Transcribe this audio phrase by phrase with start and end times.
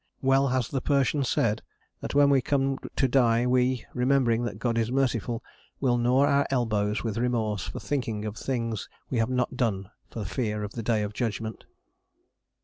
[0.23, 1.61] Well has the Persian said
[1.99, 5.43] that when we come to die we, remembering that God is merciful,
[5.79, 9.91] will gnaw our elbows with remorse for thinking of the things we have not done
[10.09, 11.65] for fear of the Day of Judgment.